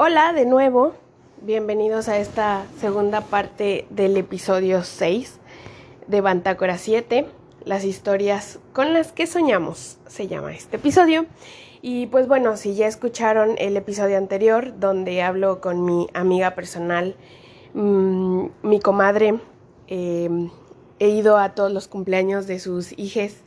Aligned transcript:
Hola 0.00 0.32
de 0.32 0.46
nuevo, 0.46 0.94
bienvenidos 1.42 2.08
a 2.08 2.18
esta 2.18 2.66
segunda 2.80 3.20
parte 3.20 3.84
del 3.90 4.16
episodio 4.16 4.84
6 4.84 5.40
de 6.06 6.20
Bantácora 6.20 6.78
7, 6.78 7.26
las 7.64 7.82
historias 7.82 8.60
con 8.72 8.92
las 8.92 9.10
que 9.10 9.26
soñamos, 9.26 9.98
se 10.06 10.28
llama 10.28 10.54
este 10.54 10.76
episodio. 10.76 11.26
Y 11.82 12.06
pues 12.06 12.28
bueno, 12.28 12.56
si 12.56 12.76
ya 12.76 12.86
escucharon 12.86 13.56
el 13.58 13.76
episodio 13.76 14.18
anterior 14.18 14.78
donde 14.78 15.20
hablo 15.20 15.60
con 15.60 15.84
mi 15.84 16.06
amiga 16.14 16.54
personal, 16.54 17.16
mmm, 17.74 18.50
mi 18.62 18.78
comadre, 18.78 19.40
eh, 19.88 20.48
he 21.00 21.08
ido 21.08 21.38
a 21.38 21.56
todos 21.56 21.72
los 21.72 21.88
cumpleaños 21.88 22.46
de 22.46 22.60
sus 22.60 22.96
hijas, 22.96 23.38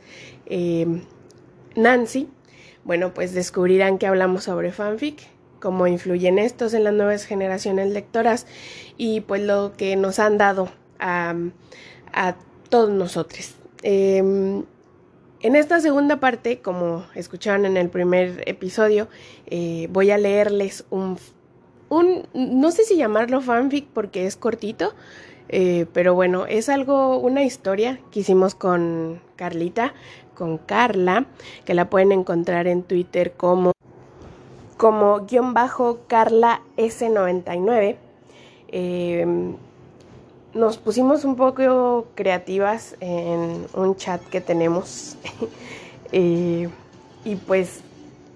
eh, 0.44 1.00
Nancy, 1.76 2.28
bueno, 2.84 3.14
pues 3.14 3.32
descubrirán 3.32 3.96
que 3.96 4.06
hablamos 4.06 4.44
sobre 4.44 4.70
fanfic 4.70 5.31
cómo 5.62 5.86
influyen 5.86 6.40
estos 6.40 6.74
en 6.74 6.82
las 6.82 6.92
nuevas 6.92 7.24
generaciones 7.24 7.92
lectoras 7.92 8.46
y 8.98 9.20
pues 9.20 9.42
lo 9.42 9.72
que 9.76 9.94
nos 9.94 10.18
han 10.18 10.36
dado 10.36 10.68
a, 10.98 11.34
todos 12.68 12.90
nosotros. 12.90 13.54
Em, 13.82 14.64
en 15.40 15.56
esta 15.56 15.80
segunda 15.80 16.18
parte, 16.18 16.60
como 16.60 17.04
escucharon 17.14 17.64
en 17.64 17.76
el 17.76 17.90
primer 17.90 18.42
episodio, 18.46 19.08
eh, 19.46 19.88
voy 19.90 20.10
a 20.10 20.18
leerles 20.18 20.84
un, 20.90 21.16
un, 21.90 22.26
no 22.34 22.70
sé 22.72 22.84
si 22.84 22.96
llamarlo 22.96 23.40
fanfic 23.40 23.86
porque 23.86 24.26
es 24.26 24.36
cortito, 24.36 24.94
eh, 25.48 25.86
pero 25.92 26.14
bueno, 26.14 26.46
es 26.46 26.68
algo, 26.68 27.18
una 27.18 27.44
historia 27.44 28.00
que 28.10 28.20
hicimos 28.20 28.54
con 28.54 29.20
Carlita, 29.36 29.94
con 30.34 30.58
Carla, 30.58 31.26
que 31.64 31.74
la 31.74 31.88
pueden 31.90 32.10
encontrar 32.10 32.66
en 32.66 32.82
Twitter 32.82 33.34
como 33.36 33.72
como 34.82 35.20
guion 35.26 35.54
bajo 35.54 36.00
Carla 36.08 36.60
S99. 36.76 37.94
Eh, 38.72 39.54
nos 40.54 40.76
pusimos 40.76 41.24
un 41.24 41.36
poco 41.36 42.08
creativas 42.16 42.96
en 42.98 43.64
un 43.74 43.94
chat 43.94 44.20
que 44.22 44.40
tenemos 44.40 45.16
y 46.12 46.66
pues 47.46 47.82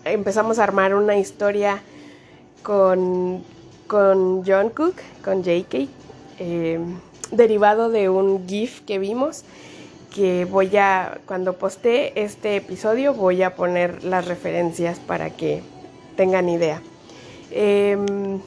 empezamos 0.05 0.61
a 0.61 0.63
armar 0.63 0.95
una 0.95 1.17
historia 1.17 1.83
con, 2.63 3.43
con 3.89 4.45
John 4.47 4.71
Cook, 4.71 4.95
con 5.25 5.43
JK, 5.43 5.89
eh, 6.39 6.79
derivado 7.33 7.91
de 7.91 8.09
un 8.09 8.47
GIF 8.47 8.83
que 8.83 9.01
vimos 9.01 9.43
que 10.15 10.45
voy 10.45 10.77
a, 10.77 11.19
cuando 11.27 11.55
poste 11.55 12.23
este 12.23 12.55
episodio, 12.55 13.15
voy 13.15 13.43
a 13.43 13.57
poner 13.57 14.05
las 14.05 14.27
referencias 14.29 15.01
para 15.01 15.31
que 15.31 15.63
tengan 16.17 16.49
idea. 16.49 16.83
Em, 17.51 18.41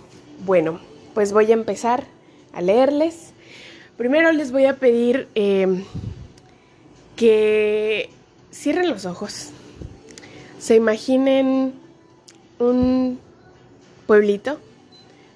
bueno, 0.46 0.80
pues 1.14 1.32
voy 1.32 1.52
a 1.52 1.54
empezar 1.54 2.06
a 2.54 2.62
leerles. 2.62 3.34
Primero 3.98 4.32
les 4.32 4.52
voy 4.52 4.66
a 4.66 4.78
pedir 4.78 5.28
em, 5.36 5.84
que 7.16 8.10
cierren 8.52 8.90
los 8.90 9.06
ojos. 9.06 9.50
Se 10.60 10.76
imaginen 10.76 11.74
un 12.60 13.20
pueblito, 14.08 14.60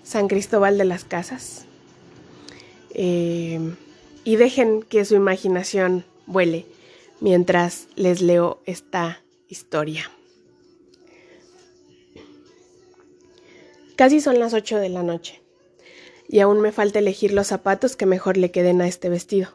San 0.04 0.28
Cristóbal 0.28 0.78
de 0.78 0.86
las 0.86 1.06
Casas, 1.06 1.66
em, 2.94 3.76
y 4.24 4.36
dejen 4.36 4.84
que 4.84 5.06
su 5.06 5.16
imaginación 5.16 6.06
vuele 6.26 6.66
mientras 7.20 7.88
les 7.96 8.22
leo 8.22 8.60
esta 8.66 9.22
historia. 9.48 10.10
Casi 13.96 14.22
son 14.22 14.40
las 14.40 14.56
ocho 14.56 14.80
de 14.80 14.90
la 14.90 15.04
noche, 15.04 15.42
y 16.28 16.40
aún 16.40 16.62
me 16.62 16.72
falta 16.72 16.98
elegir 16.98 17.32
los 17.32 17.48
zapatos 17.48 17.96
que 17.96 18.08
mejor 18.08 18.38
le 18.38 18.50
queden 18.50 18.82
a 18.82 18.88
este 18.88 19.08
vestido. 19.08 19.50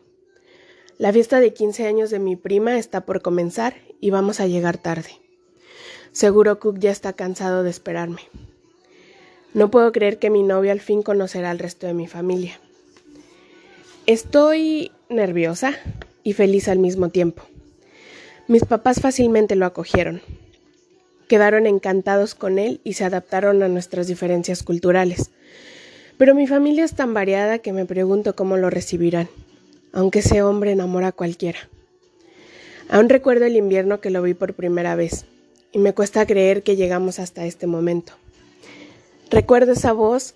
La 0.97 1.13
fiesta 1.13 1.41
de 1.41 1.53
15 1.53 1.87
años 1.87 2.11
de 2.11 2.21
mi 2.21 2.37
prima 2.37 2.79
está 2.79 3.05
por 3.05 3.21
comenzar 3.21 3.75
y 4.01 4.11
vamos 4.11 4.39
a 4.39 4.47
llegar 4.47 4.79
tarde. 4.79 5.11
Seguro 6.13 6.61
Cook 6.61 6.79
ya 6.79 6.93
está 6.93 7.15
cansado 7.15 7.65
de 7.65 7.71
esperarme. 7.71 8.23
No 9.55 9.73
puedo 9.73 9.91
creer 9.91 10.21
que 10.21 10.31
mi 10.31 10.45
novio 10.45 10.71
al 10.71 10.81
fin 10.81 11.03
conocerá 11.03 11.51
al 11.51 11.59
resto 11.59 11.89
de 11.89 11.95
mi 11.95 12.07
familia. 12.07 12.61
Estoy 14.07 14.93
nerviosa 15.09 15.75
y 16.23 16.35
feliz 16.35 16.69
al 16.69 16.79
mismo 16.79 17.09
tiempo. 17.09 17.43
Mis 18.47 18.65
papás 18.65 19.01
fácilmente 19.01 19.57
lo 19.57 19.67
acogieron 19.67 20.23
quedaron 21.29 21.67
encantados 21.67 22.35
con 22.35 22.59
él 22.59 22.81
y 22.83 22.95
se 22.95 23.05
adaptaron 23.05 23.63
a 23.63 23.69
nuestras 23.69 24.09
diferencias 24.09 24.63
culturales. 24.63 25.31
Pero 26.17 26.35
mi 26.35 26.47
familia 26.47 26.85
es 26.85 26.95
tan 26.95 27.15
variada 27.15 27.61
que 27.61 27.73
me 27.73 27.87
pregunto 27.87 28.35
cómo 28.35 28.57
lo 28.57 28.71
recibirán, 28.71 29.29
aunque 29.93 30.19
ese 30.19 30.43
hombre 30.43 30.73
enamora 30.73 31.09
a 31.09 31.13
cualquiera. 31.13 31.61
Aún 32.89 33.09
recuerdo 33.09 33.45
el 33.45 33.57
invierno 33.57 34.01
que 34.01 34.11
lo 34.11 34.23
vi 34.23 34.35
por 34.35 34.55
primera 34.55 34.97
vez, 34.97 35.27
y 35.71 35.79
me 35.79 35.95
cuesta 35.95 36.27
creer 36.27 36.63
que 36.63 36.75
llegamos 36.75 37.19
hasta 37.19 37.45
este 37.45 37.67
momento. 37.67 38.15
Recuerdo 39.31 39.73
esa 39.73 39.93
voz 39.93 40.35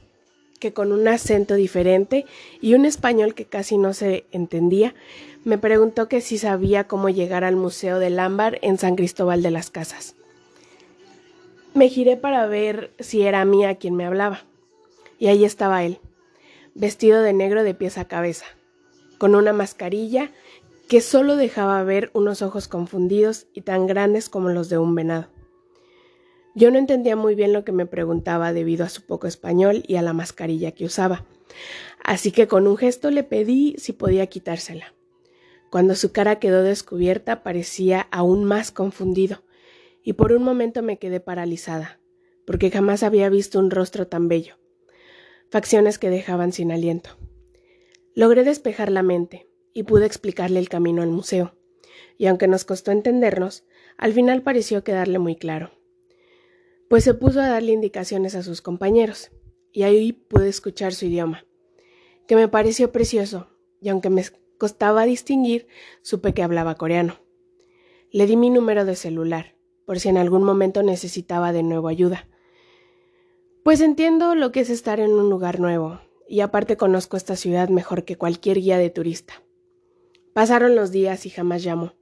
que 0.61 0.73
con 0.73 0.93
un 0.93 1.09
acento 1.09 1.55
diferente 1.55 2.27
y 2.61 2.75
un 2.75 2.85
español 2.85 3.35
que 3.35 3.47
casi 3.47 3.79
no 3.79 3.95
se 3.95 4.27
entendía, 4.31 4.95
me 5.45 5.59
preguntó 5.59 6.09
que 6.09 6.21
si 6.21 6.39
sabía 6.39 6.85
cómo 6.85 7.09
llegar 7.09 7.43
al 7.43 7.57
Museo 7.57 7.99
del 7.99 8.21
Ámbar 8.21 8.61
en 8.63 8.79
San 8.79 8.95
Cristóbal 8.95 9.43
de 9.43 9.51
las 9.51 9.71
Casas. 9.71 10.15
Me 11.75 11.89
giré 11.89 12.19
para 12.19 12.47
ver 12.47 12.93
si 12.99 13.23
era 13.23 13.45
mía 13.47 13.77
quien 13.77 13.97
me 13.97 14.05
hablaba. 14.05 14.43
Y 15.19 15.29
ahí 15.29 15.45
estaba 15.45 15.85
él, 15.85 16.01
vestido 16.75 17.23
de 17.23 17.33
negro 17.33 17.65
de 17.65 17.75
pies 17.75 17.97
a 17.97 18.07
cabeza, 18.07 18.45
con 19.19 19.35
una 19.35 19.53
mascarilla 19.53 20.31
que 20.89 21.01
solo 21.01 21.37
dejaba 21.37 21.83
ver 21.85 22.11
unos 22.13 22.43
ojos 22.43 22.69
confundidos 22.69 23.47
y 23.55 23.63
tan 23.63 23.87
grandes 23.87 24.29
como 24.29 24.51
los 24.51 24.69
de 24.69 24.77
un 24.77 24.95
venado. 24.95 25.29
Yo 26.55 26.71
no 26.71 26.79
entendía 26.79 27.17
muy 27.17 27.35
bien 27.35 27.55
lo 27.55 27.65
que 27.65 27.73
me 27.73 27.87
preguntaba 27.87 28.53
debido 28.53 28.85
a 28.85 28.91
su 28.91 29.07
poco 29.07 29.27
español 29.27 29.83
y 29.87 29.97
a 29.97 30.03
la 30.03 30.13
mascarilla 30.13 30.73
que 30.73 30.85
usaba, 30.85 31.25
así 32.05 32.31
que 32.33 32.47
con 32.47 32.67
un 32.67 32.77
gesto 32.77 33.11
le 33.11 33.25
pedí 33.25 33.77
si 33.79 33.95
podía 33.95 34.27
quitársela. 34.27 34.93
Cuando 35.71 35.95
su 35.95 36.13
cara 36.13 36.39
quedó 36.39 36.63
descubierta 36.63 37.43
parecía 37.43 38.07
aún 38.11 38.45
más 38.45 38.71
confundido, 38.71 39.43
y 40.03 40.15
por 40.15 40.33
un 40.33 40.43
momento 40.43 40.83
me 40.83 40.99
quedé 40.99 41.21
paralizada, 41.21 42.01
porque 42.47 42.71
jamás 42.71 43.03
había 43.03 43.29
visto 43.29 43.59
un 43.59 43.71
rostro 43.71 44.09
tan 44.09 44.29
bello, 44.29 44.57
facciones 45.51 45.99
que 45.99 46.11
dejaban 46.11 46.53
sin 46.53 46.73
aliento. 46.73 47.11
Logré 48.15 48.45
despejar 48.45 48.91
la 48.91 49.03
mente 49.03 49.49
y 49.73 49.85
pude 49.85 50.07
explicarle 50.07 50.59
el 50.59 50.69
camino 50.69 51.03
al 51.03 51.11
museo, 51.11 51.55
y 52.19 52.27
aunque 52.27 52.49
nos 52.49 52.65
costó 52.65 52.91
entendernos, 52.91 53.65
al 53.97 54.13
final 54.13 54.43
pareció 54.43 54.85
quedarle 54.85 55.19
muy 55.19 55.37
claro, 55.37 55.71
pues 56.89 57.05
se 57.05 57.15
puso 57.15 57.41
a 57.41 57.49
darle 57.49 57.73
indicaciones 57.73 58.35
a 58.35 58.43
sus 58.43 58.61
compañeros, 58.61 59.31
y 59.73 59.85
ahí 59.85 60.13
pude 60.13 60.49
escuchar 60.49 60.93
su 60.93 61.07
idioma, 61.07 61.47
que 62.27 62.37
me 62.37 62.49
pareció 62.49 62.93
precioso, 62.93 63.49
y 63.81 63.89
aunque 63.89 64.11
me 64.11 64.25
costaba 64.59 65.05
distinguir, 65.05 65.67
supe 66.03 66.35
que 66.35 66.43
hablaba 66.43 66.77
coreano. 66.77 67.21
Le 68.11 68.27
di 68.27 68.37
mi 68.37 68.51
número 68.51 68.85
de 68.85 68.95
celular, 68.95 69.57
por 69.85 70.01
si 70.01 70.09
en 70.09 70.17
algún 70.17 70.45
momento 70.45 70.83
necesitaba 70.83 71.53
de 71.53 71.63
nuevo 71.63 71.89
ayuda. 71.89 72.29
Pues 73.63 73.81
entiendo 73.81 74.35
lo 74.35 74.51
que 74.53 74.61
es 74.61 74.71
estar 74.71 75.01
en 75.01 75.13
un 75.13 75.31
lugar 75.31 75.61
nuevo, 75.61 76.01
y 76.29 76.41
aparte 76.41 76.77
conozco 76.77 77.17
esta 77.17 77.37
ciudad 77.37 77.69
mejor 77.69 78.05
que 78.05 78.17
cualquier 78.17 78.59
guía 78.59 78.79
de 78.79 78.91
turista. 78.91 79.43
Pasaron 80.33 80.75
los 80.75 80.91
días 80.91 81.27
y 81.27 81.31
jamás 81.31 81.63
llamó, 81.63 81.95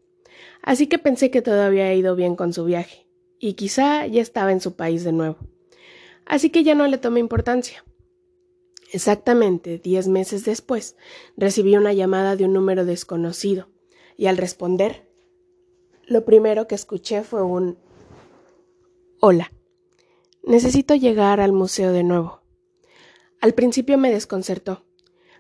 así 0.62 0.86
que 0.86 0.98
pensé 0.98 1.30
que 1.30 1.42
todo 1.42 1.62
había 1.62 1.92
ido 1.94 2.16
bien 2.16 2.36
con 2.36 2.52
su 2.52 2.64
viaje, 2.64 3.06
y 3.38 3.54
quizá 3.54 4.06
ya 4.06 4.22
estaba 4.22 4.52
en 4.52 4.60
su 4.60 4.74
país 4.74 5.04
de 5.04 5.12
nuevo. 5.12 5.36
Así 6.24 6.50
que 6.50 6.62
ya 6.62 6.74
no 6.74 6.86
le 6.86 6.96
tomé 6.96 7.20
importancia. 7.20 7.84
Exactamente 8.92 9.78
diez 9.78 10.08
meses 10.08 10.44
después, 10.44 10.96
recibí 11.36 11.76
una 11.76 11.92
llamada 11.92 12.36
de 12.36 12.44
un 12.44 12.52
número 12.52 12.84
desconocido, 12.84 13.68
y 14.16 14.26
al 14.26 14.36
responder 14.36 15.09
lo 16.10 16.24
primero 16.24 16.66
que 16.66 16.74
escuché 16.74 17.22
fue 17.22 17.40
un 17.40 17.78
Hola. 19.20 19.52
Necesito 20.42 20.96
llegar 20.96 21.40
al 21.40 21.52
museo 21.52 21.92
de 21.92 22.02
nuevo. 22.02 22.40
Al 23.40 23.54
principio 23.54 23.96
me 23.96 24.10
desconcertó, 24.10 24.82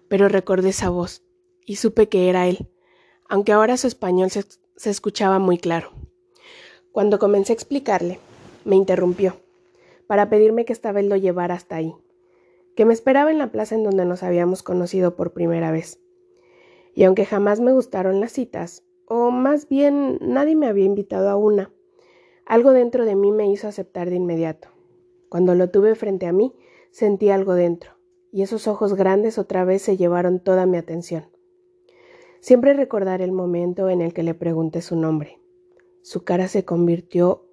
pero 0.06 0.28
recordé 0.28 0.68
esa 0.68 0.88
voz 0.88 1.24
y 1.66 1.76
supe 1.76 2.08
que 2.08 2.28
era 2.28 2.46
él, 2.46 2.70
aunque 3.28 3.50
ahora 3.50 3.76
su 3.76 3.88
español 3.88 4.30
se, 4.30 4.44
se 4.76 4.90
escuchaba 4.90 5.40
muy 5.40 5.58
claro. 5.58 5.90
Cuando 6.92 7.18
comencé 7.18 7.52
a 7.52 7.54
explicarle, 7.54 8.20
me 8.64 8.76
interrumpió, 8.76 9.40
para 10.06 10.30
pedirme 10.30 10.66
que 10.66 10.72
esta 10.72 10.92
vez 10.92 11.04
lo 11.04 11.16
llevara 11.16 11.56
hasta 11.56 11.74
ahí, 11.74 11.96
que 12.76 12.84
me 12.84 12.94
esperaba 12.94 13.32
en 13.32 13.38
la 13.38 13.50
plaza 13.50 13.74
en 13.74 13.82
donde 13.82 14.04
nos 14.04 14.22
habíamos 14.22 14.62
conocido 14.62 15.16
por 15.16 15.32
primera 15.32 15.72
vez. 15.72 15.98
Y 16.94 17.02
aunque 17.02 17.26
jamás 17.26 17.58
me 17.58 17.72
gustaron 17.72 18.20
las 18.20 18.30
citas, 18.30 18.84
o 19.12 19.32
más 19.32 19.68
bien 19.68 20.18
nadie 20.20 20.54
me 20.54 20.68
había 20.68 20.84
invitado 20.84 21.30
a 21.30 21.36
una. 21.36 21.72
Algo 22.46 22.70
dentro 22.70 23.04
de 23.04 23.16
mí 23.16 23.32
me 23.32 23.50
hizo 23.50 23.66
aceptar 23.66 24.08
de 24.08 24.14
inmediato. 24.14 24.68
Cuando 25.28 25.56
lo 25.56 25.68
tuve 25.68 25.96
frente 25.96 26.26
a 26.26 26.32
mí, 26.32 26.54
sentí 26.92 27.28
algo 27.28 27.54
dentro, 27.54 27.90
y 28.30 28.42
esos 28.42 28.68
ojos 28.68 28.94
grandes 28.94 29.36
otra 29.36 29.64
vez 29.64 29.82
se 29.82 29.96
llevaron 29.96 30.38
toda 30.38 30.64
mi 30.64 30.76
atención. 30.76 31.24
Siempre 32.38 32.72
recordaré 32.72 33.24
el 33.24 33.32
momento 33.32 33.88
en 33.88 34.00
el 34.00 34.14
que 34.14 34.22
le 34.22 34.34
pregunté 34.34 34.80
su 34.80 34.94
nombre. 34.94 35.40
Su 36.02 36.22
cara 36.22 36.46
se 36.46 36.64
convirtió 36.64 37.48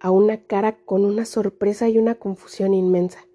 a 0.00 0.10
una 0.10 0.44
cara 0.44 0.84
con 0.84 1.06
una 1.06 1.24
sorpresa 1.24 1.88
y 1.88 1.96
una 1.96 2.16
confusión 2.16 2.74
inmensa. 2.74 3.26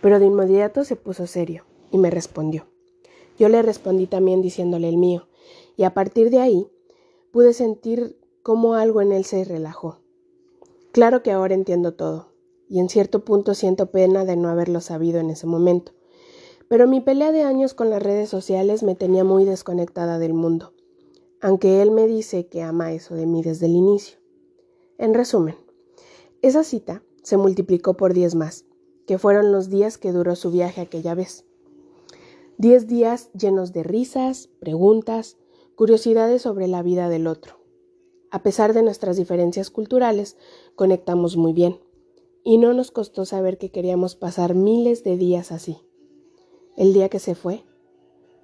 Pero 0.00 0.18
de 0.18 0.24
inmediato 0.24 0.84
se 0.84 0.96
puso 0.96 1.26
serio 1.26 1.64
y 1.90 1.98
me 1.98 2.08
respondió. 2.08 2.68
Yo 3.38 3.50
le 3.50 3.60
respondí 3.60 4.06
también 4.06 4.40
diciéndole 4.40 4.88
el 4.88 4.96
mío, 4.96 5.27
y 5.78 5.84
a 5.84 5.94
partir 5.94 6.28
de 6.28 6.40
ahí 6.40 6.68
pude 7.30 7.54
sentir 7.54 8.18
cómo 8.42 8.74
algo 8.74 9.00
en 9.00 9.12
él 9.12 9.24
se 9.24 9.44
relajó. 9.44 10.00
Claro 10.90 11.22
que 11.22 11.30
ahora 11.30 11.54
entiendo 11.54 11.94
todo, 11.94 12.32
y 12.68 12.80
en 12.80 12.88
cierto 12.88 13.24
punto 13.24 13.54
siento 13.54 13.92
pena 13.92 14.24
de 14.24 14.36
no 14.36 14.48
haberlo 14.48 14.80
sabido 14.80 15.20
en 15.20 15.30
ese 15.30 15.46
momento. 15.46 15.92
Pero 16.68 16.88
mi 16.88 17.00
pelea 17.00 17.30
de 17.30 17.42
años 17.42 17.74
con 17.74 17.90
las 17.90 18.02
redes 18.02 18.28
sociales 18.28 18.82
me 18.82 18.96
tenía 18.96 19.22
muy 19.22 19.44
desconectada 19.44 20.18
del 20.18 20.34
mundo, 20.34 20.74
aunque 21.40 21.80
él 21.80 21.92
me 21.92 22.08
dice 22.08 22.48
que 22.48 22.60
ama 22.60 22.92
eso 22.92 23.14
de 23.14 23.26
mí 23.26 23.42
desde 23.42 23.66
el 23.66 23.76
inicio. 23.76 24.18
En 24.98 25.14
resumen, 25.14 25.54
esa 26.42 26.64
cita 26.64 27.04
se 27.22 27.36
multiplicó 27.36 27.96
por 27.96 28.14
diez 28.14 28.34
más, 28.34 28.64
que 29.06 29.16
fueron 29.16 29.52
los 29.52 29.70
días 29.70 29.96
que 29.96 30.10
duró 30.10 30.34
su 30.34 30.50
viaje 30.50 30.80
aquella 30.80 31.14
vez. 31.14 31.44
Diez 32.56 32.88
días 32.88 33.30
llenos 33.32 33.72
de 33.72 33.84
risas, 33.84 34.50
preguntas, 34.58 35.37
curiosidades 35.78 36.42
sobre 36.42 36.66
la 36.66 36.82
vida 36.82 37.08
del 37.08 37.28
otro. 37.28 37.54
A 38.32 38.42
pesar 38.42 38.72
de 38.72 38.82
nuestras 38.82 39.16
diferencias 39.16 39.70
culturales, 39.70 40.36
conectamos 40.74 41.36
muy 41.36 41.52
bien, 41.52 41.78
y 42.42 42.58
no 42.58 42.72
nos 42.72 42.90
costó 42.90 43.24
saber 43.24 43.58
que 43.58 43.70
queríamos 43.70 44.16
pasar 44.16 44.56
miles 44.56 45.04
de 45.04 45.16
días 45.16 45.52
así. 45.52 45.78
El 46.76 46.94
día 46.94 47.08
que 47.08 47.20
se 47.20 47.36
fue, 47.36 47.62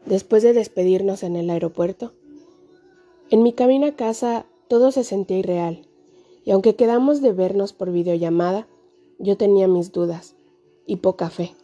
después 0.06 0.44
de 0.44 0.52
despedirnos 0.52 1.24
en 1.24 1.34
el 1.34 1.50
aeropuerto, 1.50 2.12
en 3.30 3.42
mi 3.42 3.52
camino 3.52 3.88
a 3.88 3.96
casa 3.96 4.46
todo 4.68 4.92
se 4.92 5.02
sentía 5.02 5.38
irreal 5.38 5.88
y 6.44 6.52
aunque 6.52 6.76
quedamos 6.76 7.20
de 7.20 7.32
vernos 7.32 7.72
por 7.72 7.90
videollamada, 7.90 8.68
yo 9.18 9.36
tenía 9.36 9.66
mis 9.66 9.90
dudas 9.90 10.36
y 10.86 10.96
poca 10.96 11.30
fe, 11.30 11.56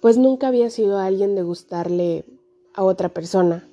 pues 0.00 0.18
nunca 0.18 0.48
había 0.48 0.68
sido 0.68 0.98
alguien 0.98 1.36
de 1.36 1.44
gustarle 1.44 2.24
a 2.74 2.82
otra 2.82 3.10
persona, 3.10 3.68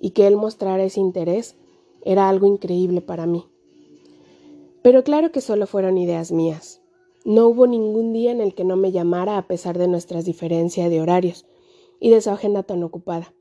y 0.00 0.10
que 0.10 0.26
él 0.26 0.36
mostrara 0.36 0.84
ese 0.84 1.00
interés 1.00 1.56
era 2.02 2.28
algo 2.28 2.46
increíble 2.46 3.00
para 3.00 3.26
mí. 3.26 3.46
Pero 4.82 5.02
claro 5.04 5.32
que 5.32 5.40
solo 5.40 5.66
fueron 5.66 5.98
ideas 5.98 6.32
mías. 6.32 6.82
No 7.24 7.48
hubo 7.48 7.66
ningún 7.66 8.12
día 8.12 8.32
en 8.32 8.40
el 8.40 8.54
que 8.54 8.64
no 8.64 8.76
me 8.76 8.92
llamara 8.92 9.38
a 9.38 9.46
pesar 9.46 9.78
de 9.78 9.88
nuestras 9.88 10.24
diferencias 10.24 10.90
de 10.90 11.00
horarios 11.00 11.46
y 12.00 12.10
de 12.10 12.20
su 12.20 12.30
agenda 12.30 12.62
tan 12.62 12.82
ocupada. 12.82 13.32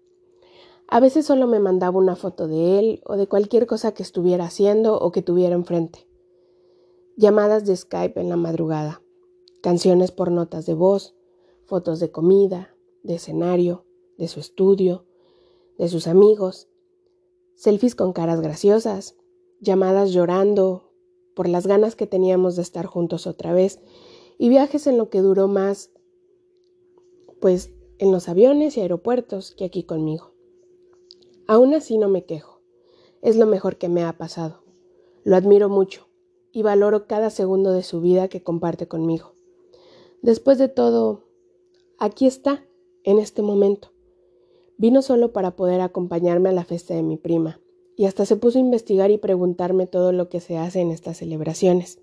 A 0.87 0.99
veces 0.99 1.25
solo 1.25 1.47
me 1.47 1.59
mandaba 1.59 1.97
una 1.97 2.15
foto 2.15 2.47
de 2.47 2.79
él 2.79 3.01
o 3.05 3.17
de 3.17 3.27
cualquier 3.27 3.67
cosa 3.67 3.93
que 3.93 4.03
estuviera 4.03 4.45
haciendo 4.45 4.97
o 4.99 5.11
que 5.11 5.21
tuviera 5.21 5.55
enfrente 5.55 6.07
llamadas 7.15 7.65
de 7.65 7.75
Skype 7.75 8.19
en 8.19 8.29
la 8.29 8.37
madrugada, 8.37 9.01
canciones 9.61 10.11
por 10.11 10.31
notas 10.31 10.65
de 10.65 10.73
voz, 10.73 11.15
fotos 11.65 11.99
de 11.99 12.11
comida, 12.11 12.75
de 13.03 13.15
escenario, 13.15 13.85
de 14.17 14.27
su 14.27 14.39
estudio, 14.39 15.05
de 15.77 15.89
sus 15.89 16.07
amigos, 16.07 16.67
selfies 17.55 17.95
con 17.95 18.13
caras 18.13 18.41
graciosas, 18.41 19.15
llamadas 19.59 20.11
llorando 20.11 20.91
por 21.35 21.47
las 21.47 21.67
ganas 21.67 21.95
que 21.95 22.07
teníamos 22.07 22.55
de 22.55 22.61
estar 22.61 22.85
juntos 22.85 23.27
otra 23.27 23.53
vez 23.53 23.79
y 24.37 24.49
viajes 24.49 24.87
en 24.87 24.97
lo 24.97 25.09
que 25.09 25.21
duró 25.21 25.47
más, 25.47 25.91
pues 27.39 27.71
en 27.99 28.11
los 28.11 28.29
aviones 28.29 28.77
y 28.77 28.81
aeropuertos 28.81 29.55
que 29.55 29.65
aquí 29.65 29.83
conmigo. 29.83 30.33
Aún 31.47 31.73
así 31.73 31.97
no 31.97 32.09
me 32.09 32.25
quejo, 32.25 32.61
es 33.21 33.37
lo 33.37 33.45
mejor 33.45 33.77
que 33.77 33.89
me 33.89 34.03
ha 34.03 34.17
pasado. 34.17 34.63
Lo 35.23 35.35
admiro 35.37 35.69
mucho 35.69 36.07
y 36.51 36.63
valoro 36.63 37.07
cada 37.07 37.29
segundo 37.29 37.71
de 37.71 37.83
su 37.83 38.01
vida 38.01 38.27
que 38.27 38.43
comparte 38.43 38.87
conmigo. 38.87 39.35
Después 40.21 40.57
de 40.57 40.67
todo, 40.67 41.23
aquí 41.97 42.27
está, 42.27 42.65
en 43.03 43.19
este 43.19 43.41
momento. 43.41 43.92
Vino 44.83 45.01
solo 45.01 45.31
para 45.31 45.55
poder 45.55 45.79
acompañarme 45.79 46.49
a 46.49 46.51
la 46.51 46.65
fiesta 46.65 46.93
de 46.93 47.03
mi 47.03 47.15
prima, 47.15 47.61
y 47.95 48.03
hasta 48.05 48.25
se 48.25 48.35
puso 48.35 48.57
a 48.57 48.61
investigar 48.61 49.11
y 49.11 49.17
preguntarme 49.17 49.87
todo 49.87 50.11
lo 50.11 50.27
que 50.27 50.41
se 50.41 50.57
hace 50.57 50.81
en 50.81 50.91
estas 50.91 51.19
celebraciones. 51.19 52.01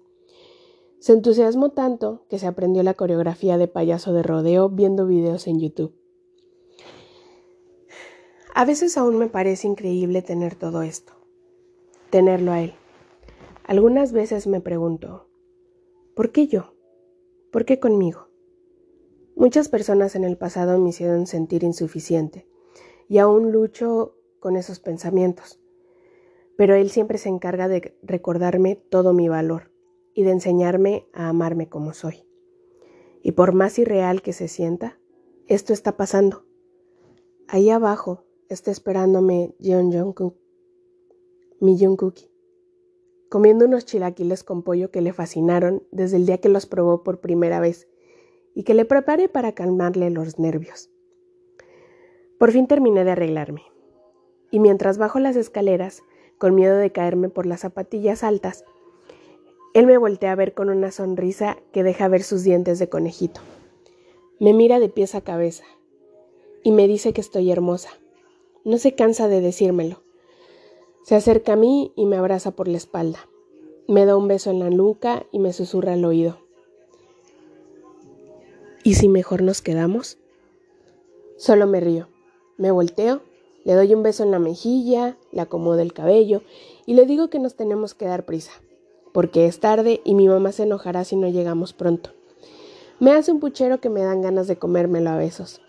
Se 0.98 1.12
entusiasmó 1.12 1.72
tanto 1.72 2.24
que 2.30 2.38
se 2.38 2.46
aprendió 2.46 2.82
la 2.82 2.94
coreografía 2.94 3.58
de 3.58 3.68
payaso 3.68 4.14
de 4.14 4.22
rodeo 4.22 4.70
viendo 4.70 5.06
videos 5.06 5.46
en 5.46 5.60
YouTube. 5.60 5.94
A 8.54 8.64
veces 8.64 8.96
aún 8.96 9.18
me 9.18 9.26
parece 9.26 9.68
increíble 9.68 10.22
tener 10.22 10.54
todo 10.54 10.80
esto, 10.80 11.12
tenerlo 12.08 12.50
a 12.50 12.62
él. 12.62 12.72
Algunas 13.64 14.12
veces 14.12 14.46
me 14.46 14.62
pregunto, 14.62 15.28
¿por 16.14 16.32
qué 16.32 16.46
yo? 16.46 16.72
¿Por 17.52 17.66
qué 17.66 17.78
conmigo? 17.78 18.28
Muchas 19.36 19.68
personas 19.68 20.16
en 20.16 20.24
el 20.24 20.38
pasado 20.38 20.78
me 20.78 20.88
hicieron 20.88 21.26
sentir 21.26 21.62
insuficiente 21.62 22.48
y 23.10 23.18
aún 23.18 23.50
lucho 23.50 24.16
con 24.38 24.56
esos 24.56 24.78
pensamientos. 24.78 25.60
Pero 26.56 26.74
Él 26.74 26.90
siempre 26.90 27.18
se 27.18 27.28
encarga 27.28 27.66
de 27.66 27.98
recordarme 28.02 28.76
todo 28.76 29.12
mi 29.12 29.28
valor 29.28 29.72
y 30.14 30.22
de 30.22 30.30
enseñarme 30.30 31.08
a 31.12 31.28
amarme 31.28 31.68
como 31.68 31.92
soy. 31.92 32.24
Y 33.22 33.32
por 33.32 33.52
más 33.52 33.78
irreal 33.80 34.22
que 34.22 34.32
se 34.32 34.46
sienta, 34.46 34.98
esto 35.48 35.72
está 35.72 35.96
pasando. 35.96 36.44
Ahí 37.48 37.68
abajo 37.68 38.24
está 38.48 38.70
esperándome 38.70 39.56
Jeon 39.60 39.92
Jungkook, 39.92 40.36
mi 41.58 41.76
Jungkookie 41.76 42.30
comiendo 43.28 43.64
unos 43.64 43.86
chilaquiles 43.86 44.42
con 44.42 44.62
pollo 44.62 44.90
que 44.90 45.00
le 45.00 45.12
fascinaron 45.12 45.84
desde 45.92 46.16
el 46.16 46.26
día 46.26 46.38
que 46.38 46.48
los 46.48 46.66
probó 46.66 47.04
por 47.04 47.20
primera 47.20 47.60
vez 47.60 47.88
y 48.54 48.64
que 48.64 48.74
le 48.74 48.84
preparé 48.84 49.28
para 49.28 49.52
calmarle 49.52 50.10
los 50.10 50.38
nervios. 50.40 50.90
Por 52.40 52.52
fin 52.52 52.66
terminé 52.66 53.04
de 53.04 53.10
arreglarme, 53.10 53.64
y 54.50 54.60
mientras 54.60 54.96
bajo 54.96 55.18
las 55.18 55.36
escaleras, 55.36 56.02
con 56.38 56.54
miedo 56.54 56.74
de 56.78 56.90
caerme 56.90 57.28
por 57.28 57.44
las 57.44 57.60
zapatillas 57.60 58.24
altas, 58.24 58.64
él 59.74 59.84
me 59.84 59.98
voltea 59.98 60.32
a 60.32 60.36
ver 60.36 60.54
con 60.54 60.70
una 60.70 60.90
sonrisa 60.90 61.58
que 61.70 61.82
deja 61.82 62.08
ver 62.08 62.22
sus 62.22 62.42
dientes 62.42 62.78
de 62.78 62.88
conejito. 62.88 63.42
Me 64.38 64.54
mira 64.54 64.80
de 64.80 64.88
pies 64.88 65.14
a 65.14 65.20
cabeza 65.20 65.64
y 66.62 66.72
me 66.72 66.88
dice 66.88 67.12
que 67.12 67.20
estoy 67.20 67.50
hermosa. 67.50 67.90
No 68.64 68.78
se 68.78 68.94
cansa 68.94 69.28
de 69.28 69.42
decírmelo. 69.42 70.00
Se 71.04 71.16
acerca 71.16 71.52
a 71.52 71.56
mí 71.56 71.92
y 71.94 72.06
me 72.06 72.16
abraza 72.16 72.52
por 72.52 72.68
la 72.68 72.78
espalda. 72.78 73.28
Me 73.86 74.06
da 74.06 74.16
un 74.16 74.28
beso 74.28 74.50
en 74.50 74.60
la 74.60 74.70
nuca 74.70 75.26
y 75.30 75.40
me 75.40 75.52
susurra 75.52 75.92
al 75.92 76.06
oído. 76.06 76.38
¿Y 78.82 78.94
si 78.94 79.08
mejor 79.08 79.42
nos 79.42 79.60
quedamos? 79.60 80.16
Solo 81.36 81.66
me 81.66 81.80
río. 81.80 82.08
Me 82.60 82.70
volteo, 82.70 83.22
le 83.64 83.72
doy 83.72 83.94
un 83.94 84.02
beso 84.02 84.22
en 84.22 84.32
la 84.32 84.38
mejilla, 84.38 85.16
le 85.32 85.40
acomodo 85.40 85.80
el 85.80 85.94
cabello 85.94 86.42
y 86.84 86.92
le 86.92 87.06
digo 87.06 87.30
que 87.30 87.38
nos 87.38 87.54
tenemos 87.54 87.94
que 87.94 88.04
dar 88.04 88.26
prisa, 88.26 88.52
porque 89.14 89.46
es 89.46 89.60
tarde 89.60 90.02
y 90.04 90.14
mi 90.14 90.28
mamá 90.28 90.52
se 90.52 90.64
enojará 90.64 91.04
si 91.04 91.16
no 91.16 91.26
llegamos 91.26 91.72
pronto. 91.72 92.10
Me 92.98 93.12
hace 93.12 93.32
un 93.32 93.40
puchero 93.40 93.80
que 93.80 93.88
me 93.88 94.02
dan 94.02 94.20
ganas 94.20 94.46
de 94.46 94.56
comérmelo 94.56 95.08
a 95.08 95.16
besos, 95.16 95.62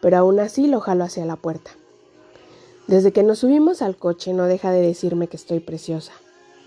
pero 0.00 0.16
aún 0.16 0.40
así 0.40 0.66
lo 0.66 0.80
jalo 0.80 1.04
hacia 1.04 1.24
la 1.24 1.36
puerta. 1.36 1.70
Desde 2.88 3.12
que 3.12 3.22
nos 3.22 3.38
subimos 3.38 3.80
al 3.80 3.96
coche 3.96 4.32
no 4.32 4.46
deja 4.46 4.72
de 4.72 4.82
decirme 4.82 5.28
que 5.28 5.36
estoy 5.36 5.60
preciosa, 5.60 6.12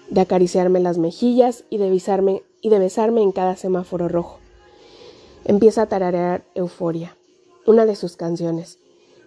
de 0.09 0.21
acariciarme 0.21 0.79
las 0.79 0.97
mejillas 0.97 1.65
y 1.69 1.79
de, 1.79 1.89
besarme, 1.89 2.43
y 2.61 2.69
de 2.69 2.79
besarme 2.79 3.23
en 3.23 3.33
cada 3.33 3.57
semáforo 3.57 4.07
rojo. 4.07 4.39
Empieza 5.43 5.81
a 5.81 5.89
tararear 5.89 6.45
Euforia, 6.55 7.17
una 7.65 7.85
de 7.85 7.97
sus 7.97 8.15
canciones, 8.15 8.79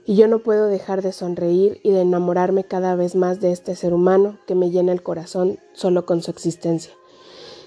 y 0.09 0.17
yo 0.17 0.27
no 0.27 0.39
puedo 0.39 0.69
dejar 0.69 1.03
de 1.03 1.13
sonreír 1.13 1.83
y 1.83 1.91
de 1.91 2.01
enamorarme 2.01 2.65
cada 2.65 2.97
vez 2.97 3.15
más 3.15 3.41
de 3.41 3.53
este 3.53 3.77
ser 3.77 3.93
humano 3.93 4.39
que 4.47 4.55
me 4.55 4.71
llena 4.71 4.93
el 4.93 5.03
corazón 5.03 5.59
solo 5.75 6.07
con 6.07 6.23
su 6.23 6.31
existencia, 6.31 6.95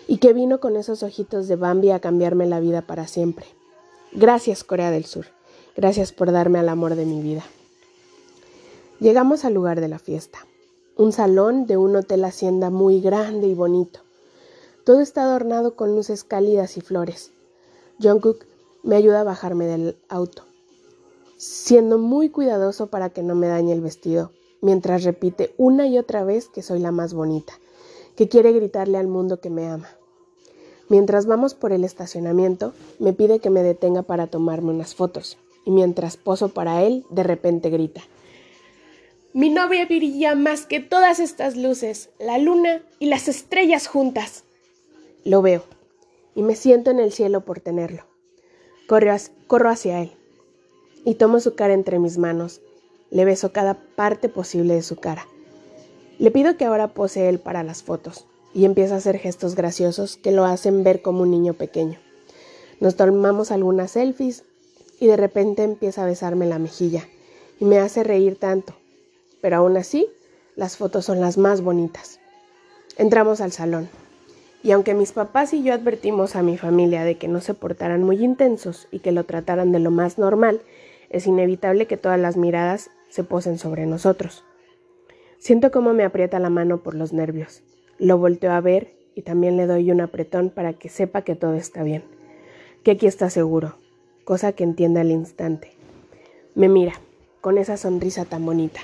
y 0.08 0.18
que 0.18 0.34
vino 0.34 0.60
con 0.60 0.76
esos 0.76 1.04
ojitos 1.04 1.48
de 1.48 1.56
Bambi 1.56 1.92
a 1.92 2.00
cambiarme 2.00 2.48
la 2.48 2.60
vida 2.60 2.82
para 2.82 3.06
siempre. 3.06 3.46
Gracias 4.12 4.64
Corea 4.64 4.90
del 4.90 5.06
Sur, 5.06 5.28
gracias 5.78 6.14
por 6.14 6.32
darme 6.32 6.58
al 6.58 6.70
amor 6.70 6.96
de 6.96 7.06
mi 7.06 7.22
vida. 7.22 7.44
Llegamos 9.00 9.46
al 9.46 9.54
lugar 9.54 9.80
de 9.80 9.90
la 9.90 10.00
fiesta, 10.00 10.40
un 10.98 11.12
salón 11.12 11.68
de 11.68 11.78
un 11.78 11.96
hotel 11.96 12.26
hacienda 12.26 12.72
muy 12.72 13.02
grande 13.02 13.46
y 13.46 13.54
bonito. 13.54 14.00
Todo 14.84 15.02
está 15.02 15.26
adornado 15.26 15.76
con 15.76 15.96
luces 15.96 16.24
cálidas 16.24 16.76
y 16.76 16.82
flores. 16.82 17.30
Jungkook 18.02 18.46
me 18.82 18.96
ayuda 18.96 19.22
a 19.22 19.26
bajarme 19.26 19.68
del 19.68 19.96
auto, 20.10 20.46
siendo 21.42 21.98
muy 21.98 22.30
cuidadoso 22.30 22.92
para 22.92 23.10
que 23.10 23.24
no 23.24 23.34
me 23.34 23.48
dañe 23.48 23.74
el 23.74 23.82
vestido, 23.82 24.32
mientras 24.62 25.04
repite 25.04 25.56
una 25.58 25.88
y 25.88 25.98
otra 25.98 26.24
vez 26.24 26.48
que 26.50 26.62
soy 26.62 26.78
la 26.78 26.92
más 26.92 27.16
bonita, 27.16 27.54
que 28.16 28.30
quiere 28.30 28.52
gritarle 28.52 29.00
al 29.00 29.08
mundo 29.08 29.42
que 29.42 29.50
me 29.50 29.66
ama. 29.66 29.90
Mientras 30.88 31.26
vamos 31.26 31.56
por 31.56 31.72
el 31.72 31.84
estacionamiento, 31.84 32.74
me 33.00 33.14
pide 33.14 33.40
que 33.40 33.50
me 33.50 33.64
detenga 33.64 34.04
para 34.04 34.28
tomarme 34.28 34.70
unas 34.70 34.94
fotos, 34.94 35.40
y 35.66 35.72
mientras 35.72 36.16
poso 36.16 36.50
para 36.50 36.84
él, 36.84 37.08
de 37.10 37.24
repente 37.24 37.72
grita. 37.72 38.02
Mi 39.34 39.50
novia 39.50 39.88
brilla 39.88 40.36
más 40.36 40.68
que 40.68 40.80
todas 40.80 41.20
estas 41.20 41.58
luces, 41.58 42.12
la 42.20 42.38
luna 42.38 42.84
y 43.00 43.08
las 43.08 43.28
estrellas 43.28 43.88
juntas. 43.88 44.44
Lo 45.24 45.42
veo, 45.42 45.64
y 46.36 46.44
me 46.44 46.56
siento 46.56 46.92
en 46.92 47.00
el 47.00 47.12
cielo 47.12 47.42
por 47.42 47.62
tenerlo. 47.62 48.04
Corro, 48.88 49.70
hacia 49.72 50.02
él, 50.02 50.12
y 51.06 51.16
tomo 51.16 51.40
su 51.40 51.56
cara 51.56 51.74
entre 51.74 52.00
mis 52.00 52.18
manos. 52.18 52.62
Le 53.10 53.26
beso 53.26 53.52
cada 53.52 53.76
parte 53.96 54.30
posible 54.30 54.76
de 54.76 54.82
su 54.82 54.96
cara. 54.96 55.28
Le 56.18 56.32
pido 56.32 56.56
que 56.58 56.66
ahora 56.66 56.94
pose 56.94 57.30
él 57.30 57.40
para 57.40 57.64
las 57.64 57.84
fotos 57.84 58.26
y 58.54 58.66
empieza 58.66 58.96
a 58.96 58.98
hacer 58.98 59.18
gestos 59.18 59.56
graciosos 59.56 60.18
que 60.18 60.32
lo 60.32 60.46
hacen 60.46 60.84
ver 60.84 61.02
como 61.02 61.24
un 61.24 61.32
niño 61.32 61.54
pequeño. 61.54 62.00
Nos 62.80 62.96
tomamos 62.96 63.52
algunas 63.52 63.92
selfies 63.92 64.44
y 65.00 65.08
de 65.08 65.18
repente 65.18 65.64
empieza 65.64 66.04
a 66.04 66.08
besarme 66.08 66.46
la 66.46 66.60
mejilla 66.60 67.08
y 67.60 67.66
me 67.66 67.80
hace 67.80 68.04
reír 68.04 68.38
tanto, 68.38 68.74
pero 69.42 69.58
aún 69.58 69.78
así 69.78 70.08
las 70.56 70.78
fotos 70.78 71.06
son 71.06 71.22
las 71.22 71.38
más 71.38 71.62
bonitas. 71.62 72.20
Entramos 72.98 73.42
al 73.42 73.52
salón 73.52 73.90
y 74.64 74.72
aunque 74.72 74.94
mis 74.94 75.12
papás 75.12 75.54
y 75.54 75.64
yo 75.64 75.74
advertimos 75.74 76.36
a 76.36 76.44
mi 76.44 76.58
familia 76.58 77.04
de 77.04 77.18
que 77.18 77.28
no 77.28 77.42
se 77.42 77.54
portaran 77.54 78.04
muy 78.04 78.24
intensos 78.24 78.88
y 78.92 79.00
que 79.00 79.12
lo 79.12 79.24
trataran 79.24 79.72
de 79.72 79.80
lo 79.80 79.92
más 79.92 80.18
normal, 80.18 80.62
es 81.12 81.28
inevitable 81.28 81.88
que 81.88 81.98
todas 81.98 82.20
las 82.20 82.38
miradas 82.38 82.90
se 83.10 83.24
posen 83.24 83.58
sobre 83.58 83.86
nosotros. 83.86 84.46
Siento 85.38 85.70
cómo 85.70 85.94
me 85.94 86.06
aprieta 86.06 86.40
la 86.40 86.50
mano 86.50 86.82
por 86.82 86.96
los 86.96 87.12
nervios. 87.12 87.64
Lo 88.00 88.18
volteo 88.18 88.54
a 88.54 88.62
ver 88.62 88.96
y 89.14 89.24
también 89.24 89.58
le 89.58 89.68
doy 89.68 89.92
un 89.92 90.00
apretón 90.00 90.50
para 90.50 90.74
que 90.74 90.88
sepa 90.88 91.24
que 91.24 91.36
todo 91.36 91.56
está 91.56 91.84
bien, 91.84 92.04
que 92.84 92.92
aquí 92.92 93.08
está 93.08 93.30
seguro, 93.30 93.76
cosa 94.24 94.54
que 94.54 94.64
entiende 94.64 95.02
al 95.02 95.12
instante. 95.12 95.74
Me 96.56 96.70
mira, 96.70 96.94
con 97.42 97.58
esa 97.58 97.76
sonrisa 97.76 98.24
tan 98.24 98.46
bonita. 98.46 98.80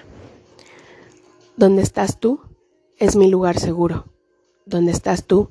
Donde 1.56 1.82
estás 1.82 2.20
tú 2.20 2.42
es 2.98 3.16
mi 3.16 3.30
lugar 3.30 3.58
seguro. 3.58 4.06
Donde 4.66 4.92
estás 4.92 5.24
tú 5.24 5.50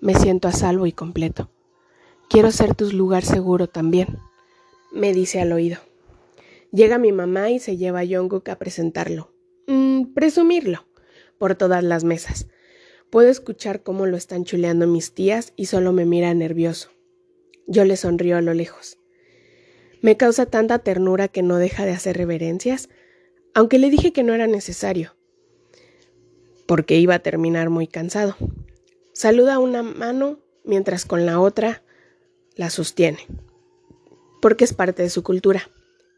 me 0.00 0.14
siento 0.14 0.46
a 0.46 0.52
salvo 0.52 0.86
y 0.86 0.92
completo. 0.92 1.48
Quiero 2.28 2.50
ser 2.52 2.74
tu 2.74 2.90
lugar 2.92 3.24
seguro 3.24 3.68
también, 3.68 4.18
me 4.92 5.14
dice 5.14 5.40
al 5.40 5.52
oído. 5.52 5.87
Llega 6.72 6.98
mi 6.98 7.12
mamá 7.12 7.50
y 7.50 7.58
se 7.58 7.76
lleva 7.76 8.00
a 8.00 8.06
Jungkook 8.06 8.48
a 8.50 8.58
presentarlo. 8.58 9.32
Mm, 9.66 10.12
presumirlo. 10.12 10.86
Por 11.38 11.54
todas 11.54 11.82
las 11.82 12.04
mesas. 12.04 12.48
Puedo 13.10 13.30
escuchar 13.30 13.82
cómo 13.82 14.06
lo 14.06 14.16
están 14.16 14.44
chuleando 14.44 14.86
mis 14.86 15.14
tías 15.14 15.52
y 15.56 15.66
solo 15.66 15.92
me 15.92 16.04
mira 16.04 16.34
nervioso. 16.34 16.90
Yo 17.66 17.84
le 17.84 17.96
sonrío 17.96 18.36
a 18.36 18.42
lo 18.42 18.52
lejos. 18.52 18.98
Me 20.02 20.16
causa 20.16 20.46
tanta 20.46 20.80
ternura 20.80 21.28
que 21.28 21.42
no 21.42 21.56
deja 21.56 21.86
de 21.86 21.92
hacer 21.92 22.16
reverencias, 22.16 22.88
aunque 23.54 23.78
le 23.78 23.90
dije 23.90 24.12
que 24.12 24.22
no 24.22 24.34
era 24.34 24.46
necesario, 24.46 25.16
porque 26.66 26.98
iba 26.98 27.14
a 27.14 27.18
terminar 27.18 27.70
muy 27.70 27.88
cansado. 27.88 28.36
Saluda 29.12 29.58
una 29.58 29.82
mano 29.82 30.38
mientras 30.64 31.04
con 31.04 31.26
la 31.26 31.40
otra 31.40 31.82
la 32.54 32.70
sostiene, 32.70 33.26
porque 34.40 34.64
es 34.64 34.72
parte 34.72 35.02
de 35.02 35.10
su 35.10 35.24
cultura 35.24 35.68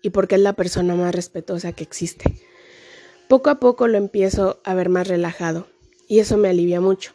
y 0.02 0.10
porque 0.10 0.36
es 0.36 0.40
la 0.40 0.54
persona 0.54 0.94
más 0.94 1.14
respetuosa 1.14 1.72
que 1.72 1.84
existe. 1.84 2.34
Poco 3.28 3.50
a 3.50 3.60
poco 3.60 3.86
lo 3.86 3.98
empiezo 3.98 4.60
a 4.64 4.74
ver 4.74 4.88
más 4.88 5.08
relajado 5.08 5.68
y 6.08 6.18
eso 6.18 6.36
me 6.36 6.48
alivia 6.48 6.80
mucho. 6.80 7.12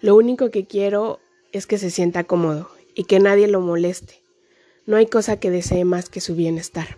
Lo 0.00 0.14
único 0.14 0.50
que 0.50 0.66
quiero 0.66 1.20
es 1.52 1.66
que 1.66 1.78
se 1.78 1.90
sienta 1.90 2.24
cómodo 2.24 2.70
y 2.94 3.04
que 3.04 3.18
nadie 3.18 3.48
lo 3.48 3.60
moleste. 3.60 4.22
No 4.86 4.96
hay 4.96 5.06
cosa 5.06 5.38
que 5.38 5.50
desee 5.50 5.84
más 5.84 6.08
que 6.08 6.20
su 6.20 6.34
bienestar. 6.34 6.96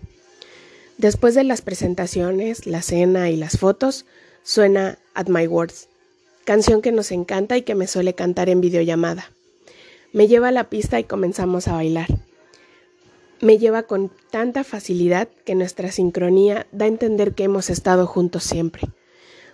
Después 0.97 1.35
de 1.35 1.43
las 1.43 1.61
presentaciones, 1.61 2.65
la 2.67 2.81
cena 2.81 3.29
y 3.29 3.35
las 3.35 3.57
fotos, 3.57 4.05
suena 4.43 4.99
At 5.15 5.27
My 5.27 5.47
Words, 5.47 5.89
canción 6.45 6.81
que 6.81 6.91
nos 6.91 7.11
encanta 7.11 7.57
y 7.57 7.63
que 7.63 7.75
me 7.75 7.87
suele 7.87 8.13
cantar 8.13 8.49
en 8.49 8.61
videollamada. 8.61 9.31
Me 10.11 10.27
lleva 10.27 10.49
a 10.49 10.51
la 10.51 10.69
pista 10.69 10.99
y 10.99 11.05
comenzamos 11.05 11.67
a 11.67 11.73
bailar. 11.73 12.07
Me 13.41 13.57
lleva 13.57 13.83
con 13.83 14.11
tanta 14.31 14.63
facilidad 14.63 15.27
que 15.45 15.55
nuestra 15.55 15.91
sincronía 15.91 16.67
da 16.71 16.85
a 16.85 16.87
entender 16.87 17.33
que 17.33 17.43
hemos 17.43 17.69
estado 17.69 18.07
juntos 18.07 18.43
siempre. 18.43 18.83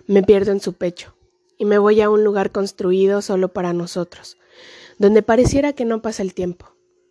Me 0.06 0.22
pierdo 0.22 0.52
en 0.52 0.60
su 0.60 0.74
pecho 0.74 1.14
y 1.58 1.64
me 1.64 1.78
voy 1.78 2.00
a 2.00 2.10
un 2.10 2.24
lugar 2.24 2.52
construido 2.52 3.20
solo 3.22 3.52
para 3.52 3.72
nosotros, 3.72 4.38
donde 4.98 5.22
pareciera 5.22 5.72
que 5.72 5.84
no 5.84 6.02
pasa 6.02 6.22
el 6.22 6.34
tiempo, 6.34 6.66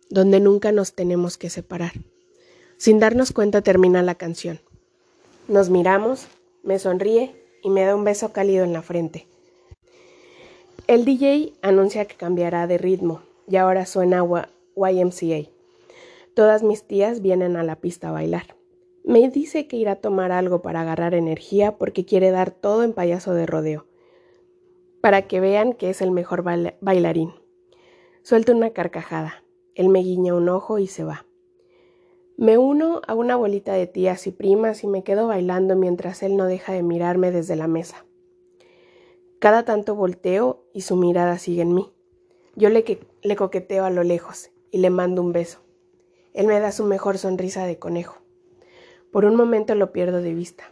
donde 0.08 0.40
nunca 0.40 0.72
nos 0.72 0.94
tenemos 0.94 1.38
que 1.38 1.50
separar. 1.50 1.92
Sin 2.76 2.98
darnos 2.98 3.32
cuenta 3.32 3.62
termina 3.62 4.02
la 4.02 4.14
canción. 4.14 4.60
Nos 5.48 5.68
miramos, 5.68 6.26
me 6.62 6.78
sonríe 6.78 7.34
y 7.62 7.70
me 7.70 7.84
da 7.84 7.94
un 7.94 8.04
beso 8.04 8.32
cálido 8.32 8.64
en 8.64 8.72
la 8.72 8.82
frente. 8.82 9.26
El 10.86 11.04
DJ 11.04 11.52
anuncia 11.62 12.06
que 12.06 12.16
cambiará 12.16 12.66
de 12.66 12.78
ritmo 12.78 13.22
y 13.46 13.56
ahora 13.56 13.86
suena 13.86 14.24
YMCA. 14.74 15.50
Todas 16.34 16.62
mis 16.62 16.84
tías 16.84 17.22
vienen 17.22 17.56
a 17.56 17.62
la 17.62 17.76
pista 17.76 18.08
a 18.08 18.12
bailar. 18.12 18.56
Me 19.04 19.28
dice 19.30 19.66
que 19.66 19.76
irá 19.76 19.92
a 19.92 19.96
tomar 19.96 20.32
algo 20.32 20.62
para 20.62 20.82
agarrar 20.82 21.14
energía 21.14 21.78
porque 21.78 22.04
quiere 22.04 22.30
dar 22.30 22.50
todo 22.50 22.82
en 22.82 22.92
payaso 22.92 23.34
de 23.34 23.46
rodeo 23.46 23.86
para 25.00 25.22
que 25.22 25.40
vean 25.40 25.72
que 25.72 25.90
es 25.90 26.02
el 26.02 26.10
mejor 26.10 26.42
bailarín. 26.42 27.32
Suelto 28.22 28.52
una 28.52 28.70
carcajada. 28.70 29.44
Él 29.74 29.88
me 29.88 30.00
guiña 30.00 30.34
un 30.34 30.48
ojo 30.48 30.78
y 30.78 30.86
se 30.86 31.04
va. 31.04 31.26
Me 32.36 32.58
uno 32.58 33.00
a 33.06 33.14
una 33.14 33.36
bolita 33.36 33.72
de 33.72 33.86
tías 33.86 34.26
y 34.26 34.30
primas 34.30 34.82
y 34.84 34.86
me 34.86 35.04
quedo 35.04 35.26
bailando 35.26 35.76
mientras 35.76 36.22
él 36.22 36.36
no 36.36 36.46
deja 36.46 36.72
de 36.72 36.82
mirarme 36.82 37.30
desde 37.30 37.56
la 37.56 37.66
mesa. 37.66 38.04
Cada 39.38 39.64
tanto 39.64 39.94
volteo 39.94 40.66
y 40.74 40.82
su 40.82 40.96
mirada 40.96 41.38
sigue 41.38 41.62
en 41.62 41.74
mí. 41.74 41.90
Yo 42.56 42.68
le, 42.68 42.84
le 43.22 43.36
coqueteo 43.36 43.84
a 43.84 43.90
lo 43.90 44.02
lejos 44.02 44.50
y 44.70 44.78
le 44.78 44.90
mando 44.90 45.22
un 45.22 45.32
beso. 45.32 45.60
Él 46.32 46.46
me 46.46 46.60
da 46.60 46.72
su 46.72 46.84
mejor 46.84 47.18
sonrisa 47.18 47.66
de 47.66 47.78
conejo. 47.78 48.18
Por 49.10 49.24
un 49.24 49.34
momento 49.34 49.74
lo 49.74 49.92
pierdo 49.92 50.22
de 50.22 50.34
vista. 50.34 50.64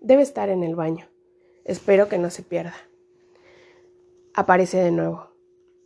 Debe 0.00 0.22
estar 0.22 0.48
en 0.48 0.64
el 0.64 0.74
baño. 0.74 1.06
Espero 1.64 2.08
que 2.08 2.18
no 2.18 2.30
se 2.30 2.42
pierda. 2.42 2.74
Aparece 4.34 4.78
de 4.78 4.90
nuevo. 4.90 5.28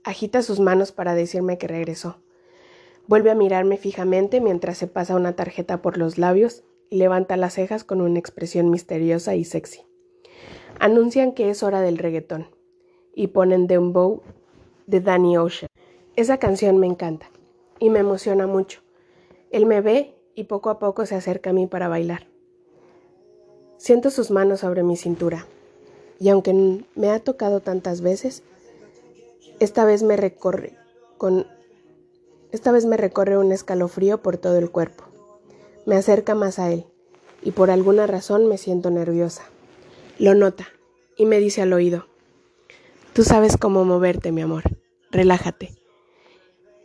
Agita 0.04 0.42
sus 0.42 0.58
manos 0.58 0.90
para 0.90 1.14
decirme 1.14 1.58
que 1.58 1.68
regresó. 1.68 2.16
Vuelve 3.06 3.30
a 3.30 3.34
mirarme 3.34 3.76
fijamente 3.76 4.40
mientras 4.40 4.78
se 4.78 4.86
pasa 4.86 5.16
una 5.16 5.36
tarjeta 5.36 5.82
por 5.82 5.98
los 5.98 6.18
labios 6.18 6.64
y 6.90 6.96
levanta 6.96 7.36
las 7.36 7.54
cejas 7.54 7.84
con 7.84 8.00
una 8.00 8.18
expresión 8.18 8.70
misteriosa 8.70 9.34
y 9.34 9.44
sexy. 9.44 9.82
Anuncian 10.78 11.32
que 11.32 11.50
es 11.50 11.62
hora 11.62 11.80
del 11.80 11.98
reggaetón 11.98 12.48
y 13.14 13.28
ponen 13.28 13.66
Dembow 13.66 14.22
de 14.86 15.00
Danny 15.00 15.36
Ocean. 15.36 15.68
Esa 16.16 16.38
canción 16.38 16.78
me 16.78 16.86
encanta 16.86 17.30
y 17.78 17.90
me 17.90 17.98
emociona 18.00 18.46
mucho. 18.46 18.80
Él 19.50 19.66
me 19.66 19.80
ve 19.80 20.14
y 20.34 20.44
poco 20.44 20.70
a 20.70 20.78
poco 20.78 21.06
se 21.06 21.14
acerca 21.14 21.50
a 21.50 21.52
mí 21.52 21.66
para 21.66 21.88
bailar. 21.88 22.26
Siento 23.76 24.10
sus 24.10 24.30
manos 24.30 24.60
sobre 24.60 24.82
mi 24.82 24.96
cintura 24.96 25.46
y 26.18 26.28
aunque 26.28 26.84
me 26.94 27.10
ha 27.10 27.20
tocado 27.20 27.60
tantas 27.60 28.00
veces, 28.00 28.42
esta 29.60 29.84
vez 29.84 30.02
me 30.02 30.16
recorre 30.16 30.76
con 31.16 31.46
esta 32.50 32.72
vez 32.72 32.86
me 32.86 32.96
recorre 32.96 33.36
un 33.36 33.52
escalofrío 33.52 34.22
por 34.22 34.38
todo 34.38 34.56
el 34.56 34.70
cuerpo. 34.70 35.04
Me 35.84 35.96
acerca 35.96 36.34
más 36.34 36.58
a 36.58 36.72
él 36.72 36.86
y 37.42 37.50
por 37.50 37.70
alguna 37.70 38.06
razón 38.06 38.46
me 38.46 38.56
siento 38.56 38.90
nerviosa. 38.90 39.42
Lo 40.18 40.34
nota 40.34 40.68
y 41.16 41.26
me 41.26 41.40
dice 41.40 41.60
al 41.60 41.72
oído, 41.72 42.06
Tú 43.12 43.24
sabes 43.24 43.56
cómo 43.56 43.84
moverte, 43.84 44.32
mi 44.32 44.42
amor, 44.42 44.62
relájate. 45.10 45.74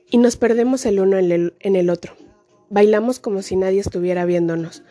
Y 0.10 0.18
nos 0.18 0.36
perdemos 0.36 0.86
el 0.86 1.00
uno 1.00 1.18
en 1.18 1.32
el, 1.32 1.56
en 1.60 1.76
el 1.76 1.90
otro. 1.90 2.14
Bailamos 2.74 3.20
como 3.20 3.44
si 3.44 3.56
nadie 3.56 3.82
estuviera 3.82 4.26
viéndonos. 4.26 4.82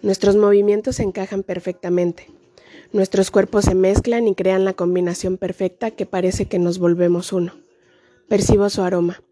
Nuestros 0.00 0.36
movimientos 0.36 0.94
se 0.94 1.02
encajan 1.02 1.42
perfectamente. 1.42 2.30
Nuestros 2.92 3.32
cuerpos 3.32 3.64
se 3.64 3.74
mezclan 3.74 4.28
y 4.28 4.36
crean 4.36 4.64
la 4.64 4.74
combinación 4.74 5.36
perfecta 5.36 5.90
que 5.90 6.06
parece 6.06 6.46
que 6.46 6.60
nos 6.60 6.78
volvemos 6.78 7.32
uno. 7.32 7.52
Percibo 8.28 8.70
su 8.70 8.82
aroma. 8.82 9.24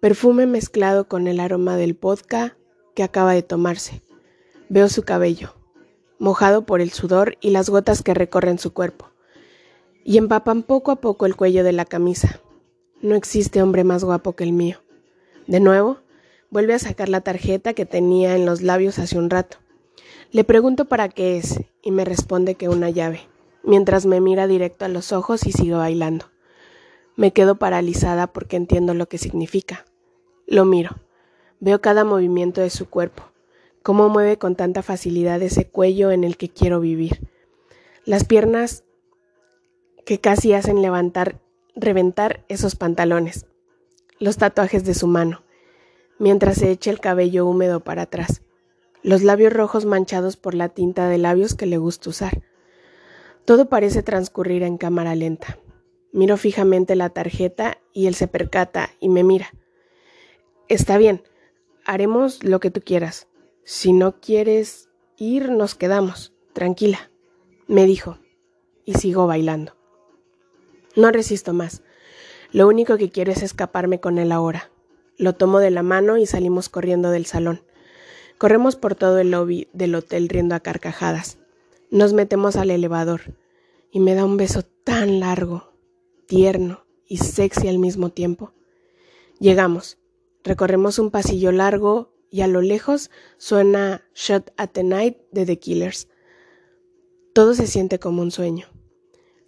Perfume 0.00 0.46
mezclado 0.46 1.08
con 1.08 1.28
el 1.28 1.40
aroma 1.40 1.78
del 1.78 1.94
vodka 1.94 2.58
que 2.94 3.02
acaba 3.02 3.32
de 3.32 3.42
tomarse. 3.42 4.02
Veo 4.68 4.90
su 4.90 5.02
cabello, 5.02 5.54
mojado 6.18 6.66
por 6.66 6.82
el 6.82 6.90
sudor 6.90 7.38
y 7.40 7.52
las 7.52 7.70
gotas 7.70 8.02
que 8.02 8.12
recorren 8.12 8.58
su 8.58 8.74
cuerpo, 8.74 9.08
y 10.04 10.18
empapan 10.18 10.62
poco 10.62 10.90
a 10.90 10.96
poco 10.96 11.24
el 11.24 11.36
cuello 11.36 11.64
de 11.64 11.72
la 11.72 11.86
camisa. 11.86 12.42
No 13.00 13.14
existe 13.14 13.62
hombre 13.62 13.82
más 13.82 14.04
guapo 14.04 14.36
que 14.36 14.44
el 14.44 14.52
mío. 14.52 14.82
De 15.46 15.58
nuevo, 15.58 16.00
vuelve 16.50 16.74
a 16.74 16.78
sacar 16.78 17.08
la 17.08 17.20
tarjeta 17.20 17.74
que 17.74 17.86
tenía 17.86 18.34
en 18.36 18.46
los 18.46 18.62
labios 18.62 18.98
hace 18.98 19.18
un 19.18 19.30
rato. 19.30 19.58
Le 20.30 20.44
pregunto 20.44 20.86
para 20.86 21.08
qué 21.08 21.38
es 21.38 21.60
y 21.82 21.90
me 21.90 22.04
responde 22.04 22.54
que 22.54 22.68
una 22.68 22.90
llave, 22.90 23.20
mientras 23.62 24.06
me 24.06 24.20
mira 24.20 24.46
directo 24.46 24.84
a 24.84 24.88
los 24.88 25.12
ojos 25.12 25.46
y 25.46 25.52
sigo 25.52 25.78
bailando. 25.78 26.26
Me 27.16 27.32
quedo 27.32 27.56
paralizada 27.56 28.26
porque 28.28 28.56
entiendo 28.56 28.94
lo 28.94 29.08
que 29.08 29.18
significa. 29.18 29.84
Lo 30.46 30.64
miro. 30.64 30.96
Veo 31.60 31.80
cada 31.80 32.04
movimiento 32.04 32.60
de 32.60 32.70
su 32.70 32.88
cuerpo, 32.88 33.24
cómo 33.82 34.08
mueve 34.08 34.38
con 34.38 34.54
tanta 34.54 34.82
facilidad 34.82 35.42
ese 35.42 35.66
cuello 35.66 36.12
en 36.12 36.22
el 36.22 36.36
que 36.36 36.48
quiero 36.48 36.78
vivir. 36.78 37.28
Las 38.04 38.24
piernas 38.24 38.84
que 40.06 40.20
casi 40.20 40.52
hacen 40.52 40.80
levantar, 40.80 41.40
reventar 41.74 42.44
esos 42.48 42.76
pantalones. 42.76 43.46
Los 44.20 44.36
tatuajes 44.36 44.84
de 44.84 44.94
su 44.94 45.06
mano, 45.06 45.42
mientras 46.18 46.56
se 46.56 46.70
echa 46.70 46.90
el 46.90 47.00
cabello 47.00 47.46
húmedo 47.46 47.80
para 47.80 48.02
atrás. 48.02 48.42
Los 49.02 49.22
labios 49.22 49.52
rojos 49.52 49.84
manchados 49.84 50.36
por 50.36 50.54
la 50.54 50.68
tinta 50.68 51.08
de 51.08 51.18
labios 51.18 51.54
que 51.54 51.66
le 51.66 51.78
gusta 51.78 52.10
usar. 52.10 52.42
Todo 53.44 53.68
parece 53.68 54.02
transcurrir 54.02 54.62
en 54.62 54.76
cámara 54.76 55.14
lenta. 55.14 55.58
Miro 56.12 56.36
fijamente 56.36 56.96
la 56.96 57.10
tarjeta 57.10 57.78
y 57.92 58.06
él 58.06 58.14
se 58.14 58.28
percata 58.28 58.90
y 59.00 59.08
me 59.08 59.24
mira. 59.24 59.54
Está 60.68 60.98
bien, 60.98 61.22
haremos 61.84 62.42
lo 62.44 62.60
que 62.60 62.70
tú 62.70 62.80
quieras. 62.80 63.28
Si 63.64 63.92
no 63.92 64.20
quieres 64.20 64.88
ir, 65.16 65.50
nos 65.50 65.74
quedamos. 65.74 66.34
Tranquila, 66.52 67.10
me 67.66 67.86
dijo, 67.86 68.18
y 68.84 68.94
sigo 68.94 69.26
bailando. 69.26 69.76
No 70.96 71.10
resisto 71.12 71.52
más. 71.52 71.82
Lo 72.50 72.66
único 72.66 72.96
que 72.96 73.10
quiero 73.10 73.30
es 73.30 73.42
escaparme 73.42 74.00
con 74.00 74.18
él 74.18 74.32
ahora. 74.32 74.70
Lo 75.18 75.34
tomo 75.34 75.58
de 75.58 75.72
la 75.72 75.82
mano 75.82 76.16
y 76.16 76.26
salimos 76.26 76.68
corriendo 76.68 77.10
del 77.10 77.26
salón. 77.26 77.62
Corremos 78.38 78.76
por 78.76 78.94
todo 78.94 79.18
el 79.18 79.32
lobby 79.32 79.68
del 79.72 79.96
hotel 79.96 80.28
riendo 80.28 80.54
a 80.54 80.60
carcajadas. 80.60 81.38
Nos 81.90 82.12
metemos 82.12 82.54
al 82.54 82.70
elevador 82.70 83.34
y 83.90 83.98
me 83.98 84.14
da 84.14 84.24
un 84.24 84.36
beso 84.36 84.62
tan 84.62 85.18
largo, 85.18 85.72
tierno 86.26 86.84
y 87.04 87.18
sexy 87.18 87.66
al 87.66 87.80
mismo 87.80 88.10
tiempo. 88.10 88.52
Llegamos. 89.40 89.98
Recorremos 90.44 91.00
un 91.00 91.10
pasillo 91.10 91.50
largo 91.50 92.12
y 92.30 92.42
a 92.42 92.46
lo 92.46 92.60
lejos 92.62 93.10
suena 93.38 94.04
Shot 94.14 94.52
at 94.56 94.70
the 94.70 94.84
Night 94.84 95.18
de 95.32 95.46
The 95.46 95.58
Killers. 95.58 96.08
Todo 97.32 97.54
se 97.54 97.66
siente 97.66 97.98
como 97.98 98.22
un 98.22 98.30
sueño. 98.30 98.66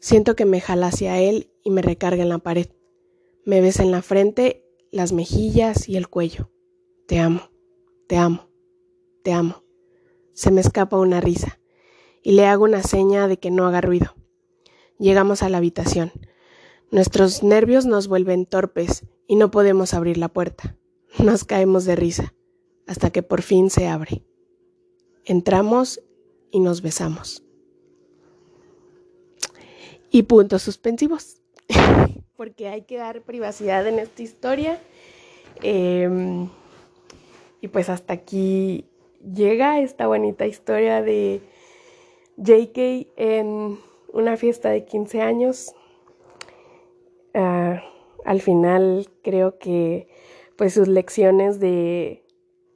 Siento 0.00 0.34
que 0.34 0.46
me 0.46 0.60
jala 0.60 0.88
hacia 0.88 1.20
él 1.20 1.52
y 1.62 1.70
me 1.70 1.82
recarga 1.82 2.22
en 2.22 2.28
la 2.28 2.38
pared. 2.38 2.68
Me 3.44 3.60
besa 3.60 3.82
en 3.82 3.92
la 3.92 4.02
frente, 4.02 4.64
las 4.90 5.12
mejillas 5.12 5.88
y 5.88 5.96
el 5.96 6.08
cuello. 6.08 6.50
Te 7.06 7.18
amo, 7.18 7.50
te 8.06 8.16
amo, 8.16 8.48
te 9.22 9.32
amo. 9.32 9.64
Se 10.32 10.50
me 10.50 10.60
escapa 10.60 10.98
una 10.98 11.20
risa 11.20 11.60
y 12.22 12.32
le 12.32 12.46
hago 12.46 12.64
una 12.64 12.82
seña 12.82 13.28
de 13.28 13.38
que 13.38 13.50
no 13.50 13.66
haga 13.66 13.80
ruido. 13.80 14.14
Llegamos 14.98 15.42
a 15.42 15.48
la 15.48 15.58
habitación. 15.58 16.12
Nuestros 16.90 17.42
nervios 17.42 17.86
nos 17.86 18.08
vuelven 18.08 18.46
torpes 18.46 19.06
y 19.26 19.36
no 19.36 19.50
podemos 19.50 19.94
abrir 19.94 20.18
la 20.18 20.28
puerta. 20.28 20.76
Nos 21.18 21.44
caemos 21.44 21.84
de 21.84 21.96
risa, 21.96 22.34
hasta 22.86 23.10
que 23.10 23.22
por 23.22 23.42
fin 23.42 23.70
se 23.70 23.88
abre. 23.88 24.24
Entramos 25.24 26.00
y 26.50 26.60
nos 26.60 26.82
besamos. 26.82 27.44
Y 30.10 30.24
puntos 30.24 30.62
suspensivos, 30.62 31.40
porque 32.40 32.68
hay 32.68 32.80
que 32.80 32.96
dar 32.96 33.20
privacidad 33.20 33.86
en 33.86 33.98
esta 33.98 34.22
historia. 34.22 34.78
Em, 35.60 36.48
y 37.60 37.68
pues 37.68 37.90
hasta 37.90 38.14
aquí 38.14 38.86
llega 39.22 39.78
esta 39.80 40.06
bonita 40.06 40.46
historia 40.46 41.02
de 41.02 41.42
JK 42.38 43.12
en 43.18 43.78
una 44.14 44.38
fiesta 44.38 44.70
de 44.70 44.86
15 44.86 45.20
años. 45.20 45.74
Ah, 47.34 47.82
al 48.24 48.40
final 48.40 49.10
creo 49.22 49.58
que 49.58 50.08
pues 50.56 50.72
sus 50.72 50.88
lecciones 50.88 51.60
de, 51.60 52.24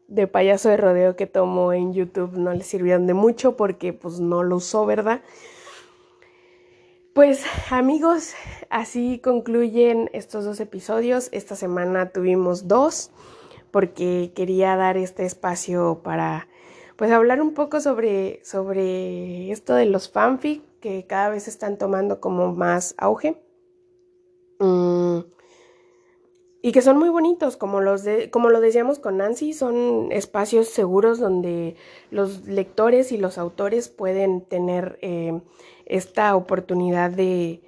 de 0.08 0.26
payaso 0.26 0.68
de 0.68 0.76
rodeo 0.76 1.16
que 1.16 1.26
tomó 1.26 1.72
en 1.72 1.94
YouTube 1.94 2.36
no 2.36 2.52
le 2.52 2.64
sirvieron 2.64 3.06
de 3.06 3.14
mucho 3.14 3.56
porque 3.56 3.94
pues 3.94 4.20
no 4.20 4.42
lo 4.42 4.56
usó, 4.56 4.84
¿verdad? 4.84 5.22
Pues 7.14 7.44
amigos, 7.70 8.34
así 8.70 9.20
concluyen 9.20 10.10
estos 10.12 10.44
dos 10.44 10.58
episodios. 10.58 11.28
Esta 11.30 11.54
semana 11.54 12.10
tuvimos 12.10 12.66
dos 12.66 13.12
porque 13.70 14.32
quería 14.34 14.74
dar 14.74 14.96
este 14.96 15.24
espacio 15.24 16.00
para 16.02 16.48
pues 16.96 17.12
hablar 17.12 17.40
un 17.40 17.54
poco 17.54 17.80
sobre, 17.80 18.44
sobre 18.44 19.52
esto 19.52 19.76
de 19.76 19.86
los 19.86 20.10
fanfic 20.10 20.64
que 20.80 21.06
cada 21.06 21.28
vez 21.28 21.46
están 21.46 21.78
tomando 21.78 22.20
como 22.20 22.52
más 22.52 22.96
auge. 22.98 23.40
Mm, 24.58 25.20
y 26.66 26.72
que 26.72 26.80
son 26.80 26.96
muy 26.96 27.10
bonitos, 27.10 27.58
como, 27.58 27.82
los 27.82 28.04
de, 28.04 28.30
como 28.30 28.48
lo 28.48 28.58
decíamos 28.58 28.98
con 28.98 29.18
Nancy, 29.18 29.52
son 29.52 30.10
espacios 30.10 30.66
seguros 30.66 31.18
donde 31.18 31.76
los 32.10 32.46
lectores 32.46 33.12
y 33.12 33.18
los 33.18 33.36
autores 33.36 33.90
pueden 33.90 34.40
tener 34.40 34.98
eh, 35.02 35.42
esta 35.84 36.34
oportunidad 36.34 37.10
de, 37.10 37.60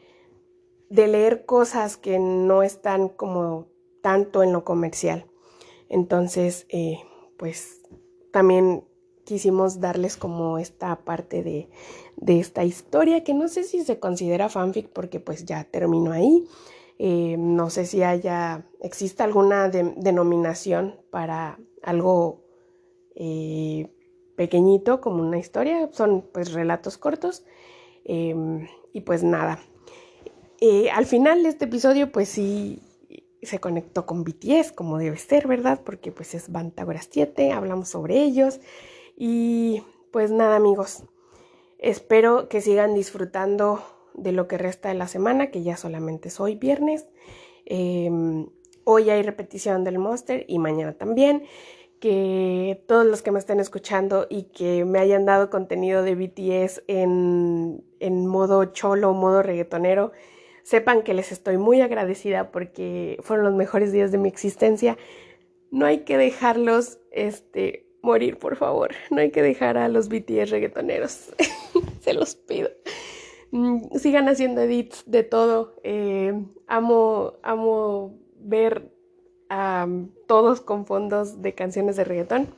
de 0.89 1.09
leer 1.09 1.45
cosas 1.45 1.99
que 1.99 2.19
no 2.19 2.63
están 2.63 3.11
como 3.11 3.67
tanto 4.01 4.43
en 4.43 4.55
lo 4.55 4.65
comercial. 4.65 5.27
Entonces, 5.91 6.65
eh, 6.71 6.97
pues 7.37 7.83
también 8.33 8.83
quisimos 9.25 9.79
darles 9.79 10.17
como 10.17 10.57
esta 10.57 10.97
parte 11.05 11.43
de, 11.43 11.69
de, 12.17 12.41
esta 12.41 12.65
historia 12.65 13.25
que 13.25 13.35
no 13.35 13.49
sé 13.49 13.65
si 13.65 13.85
se 13.85 13.99
considera 13.99 14.49
fanfic 14.49 14.89
porque 14.89 15.21
pues 15.21 15.45
ya 15.45 15.65
terminó 15.65 16.13
ahí, 16.13 16.49
eh, 16.99 17.37
no 17.39 17.69
sé 17.69 17.85
si 17.85 18.03
haya, 18.03 18.67
existe 18.81 19.23
alguna 19.23 19.69
denominación 19.69 20.99
para 21.11 21.59
algo 21.83 22.43
eh, 23.15 23.91
pequeñito 24.37 25.01
como 25.01 25.23
una 25.23 25.39
historia, 25.39 25.91
son 25.93 26.27
pues 26.33 26.53
relatos 26.53 26.97
cortos 26.97 27.45
em, 28.05 28.67
y 28.93 29.03
pues 29.03 29.23
nada. 29.23 29.59
Eh, 30.61 30.91
al 30.91 31.05
final 31.05 31.43
de 31.43 31.51
este 31.51 31.67
episodio 31.67 32.11
pues 32.11 32.31
sí 32.31 32.81
se 33.43 33.59
conectó 33.59 34.07
con 34.07 34.25
BTS 34.25 34.73
como 34.73 34.99
debe 34.99 35.19
ser, 35.19 35.47
¿verdad? 35.47 35.81
Porque 35.85 36.13
pues 36.13 36.35
es 36.35 36.51
Bantagoras 36.51 37.09
7, 37.11 37.53
hablamos 37.53 37.91
sobre 37.91 38.23
ellos 38.23 38.61
y 39.17 39.83
pues 40.13 40.31
nada 40.31 40.57
amigos, 40.57 41.05
espero 41.79 42.49
que 42.49 42.63
sigan 42.63 42.95
disfrutando 42.95 43.83
de 44.17 44.33
lo 44.33 44.49
que 44.49 44.59
resta 44.59 44.89
de 44.89 44.95
la 44.95 45.09
semana, 45.09 45.51
que 45.51 45.63
ya 45.63 45.77
solamente 45.77 46.29
es 46.29 46.41
hoy 46.41 46.55
viernes. 46.57 47.07
Em, 47.65 48.49
hoy 48.85 49.11
hay 49.11 49.23
repetición 49.23 49.85
del 49.85 49.99
Monster 49.99 50.45
y 50.49 50.59
mañana 50.59 50.95
también. 50.95 51.45
Que 52.01 52.85
todos 52.87 53.07
los 53.07 53.23
que 53.23 53.31
me 53.31 53.39
estén 53.39 53.59
escuchando 53.59 54.27
y 54.29 54.45
que 54.45 54.85
me 54.85 54.99
hayan 54.99 55.25
dado 55.25 55.49
contenido 55.49 56.03
de 56.03 56.15
BTS 56.15 56.83
en, 56.89 57.83
en 58.01 58.27
modo 58.27 58.67
cholo, 58.67 59.15
modo 59.15 59.43
reggaetonero, 59.43 60.13
sepan 60.63 61.03
que 61.03 61.15
les 61.15 61.33
estoy 61.33 61.59
muy 61.59 61.81
agradecida 61.81 62.51
porque 62.51 63.19
fueron 63.23 63.47
los 63.47 63.55
mejores 63.55 63.93
días 63.93 64.13
de 64.13 64.19
mi 64.19 64.29
existencia. 64.29 64.99
No 65.71 65.87
hay 65.87 66.01
que 66.01 66.19
dejarlos 66.19 66.99
este, 67.13 67.87
morir, 68.03 68.39
por 68.39 68.57
favor. 68.57 68.95
No 69.11 69.21
hay 69.21 69.31
que 69.31 69.43
dejar 69.43 69.77
a 69.77 69.89
los 69.89 70.09
BTS 70.09 70.51
reggaetoneros. 70.51 71.33
Se 72.01 72.15
los 72.15 72.37
pido. 72.37 72.71
Mm, 73.51 73.97
sigan 73.99 74.29
haciendo 74.29 74.63
edits 74.63 75.05
de 75.07 75.23
todo. 75.23 75.75
Eh, 75.85 76.45
amo, 76.67 77.35
amo 77.43 78.19
ver 78.39 78.91
a 79.49 79.87
todos 80.27 80.61
con 80.61 80.87
fondos 80.87 81.43
de 81.43 81.55
canciones 81.55 81.97
de 81.97 82.05
reggaetón. 82.05 82.55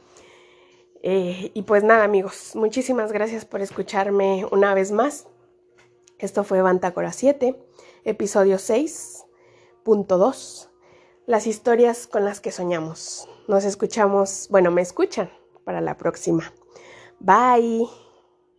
Eh, 1.03 1.51
y 1.55 1.63
pues 1.63 1.85
nada, 1.85 2.05
amigos, 2.05 2.53
muchísimas 2.55 3.13
gracias 3.13 3.45
por 3.45 3.61
escucharme 3.61 4.47
una 4.51 4.75
vez 4.75 4.91
más. 4.91 5.27
Esto 6.19 6.43
fue 6.43 6.63
Bantácora 6.63 7.13
7, 7.13 7.55
episodio 8.05 8.57
6.2. 8.57 10.71
Las 11.27 11.47
historias 11.47 12.09
con 12.09 12.25
las 12.25 12.41
que 12.41 12.51
soñamos. 12.51 13.29
Nos 13.47 13.65
escuchamos, 13.65 14.49
bueno, 14.51 14.71
me 14.71 14.83
escuchan 14.83 15.31
para 15.65 15.81
la 15.81 15.97
próxima. 15.97 16.53
Bye. 17.21 18.08